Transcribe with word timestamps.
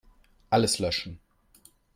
Alles 0.49 0.79
löschen. 0.79 1.19